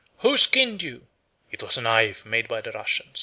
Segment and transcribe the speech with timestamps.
[0.25, 1.05] Who skinned you?
[1.51, 3.11] It was a knife made by a Russian."